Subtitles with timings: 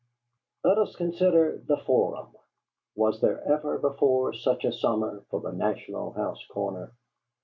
[0.63, 2.35] Let us consider the Forum.
[2.95, 6.91] Was there ever before such a summer for the "National House" corner?